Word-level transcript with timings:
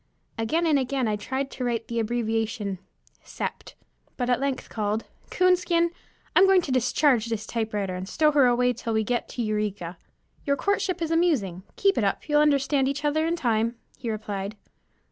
Again 0.35 0.65
and 0.65 0.79
again 0.79 1.07
I 1.07 1.15
tried 1.15 1.51
to 1.51 1.63
write 1.63 1.87
the 1.87 1.99
abbreviation 1.99 2.79
"Sept.," 3.23 3.75
but 4.17 4.31
at 4.31 4.39
length 4.39 4.67
called 4.67 5.03
"Coonskin, 5.29 5.91
I'm 6.35 6.47
going 6.47 6.63
to 6.63 6.71
discharge 6.71 7.27
this 7.27 7.45
typewriter, 7.45 7.93
and 7.93 8.09
stow 8.09 8.31
her 8.31 8.47
away 8.47 8.73
till 8.73 8.93
we 8.93 9.03
get 9.03 9.29
to 9.29 9.43
Eureka." 9.43 9.99
"Your 10.43 10.55
courtship 10.55 11.03
is 11.03 11.11
amusing. 11.11 11.61
Keep 11.75 11.99
it 11.99 12.03
up, 12.03 12.27
you'll 12.27 12.41
understand 12.41 12.87
each 12.87 13.05
other 13.05 13.27
in 13.27 13.35
time," 13.35 13.75
he 13.95 14.09
replied. 14.09 14.55